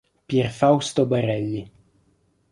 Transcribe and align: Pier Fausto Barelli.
Pier 0.27 0.49
Fausto 0.49 1.05
Barelli. 1.05 1.61